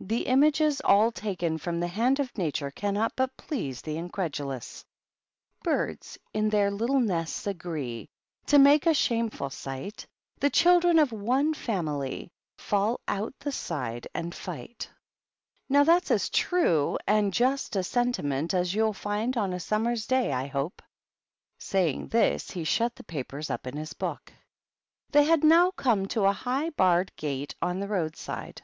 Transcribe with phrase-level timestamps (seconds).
[0.00, 4.84] The images, all taken from the hand of Nature, cannot but please the incredulous:
[5.22, 8.08] * Birds in their little nests agree
[8.46, 10.04] To make a shameful sight;
[10.40, 14.94] The children of one family Fall out the side and fight P
[15.68, 20.32] Now that's as true and just a sentiment as you'll find of a summer's day,
[20.32, 20.82] I hope."
[21.60, 24.32] Saying this, he shut the papers up in his book.
[25.12, 28.60] They had now come to a high barred gate on the roadside.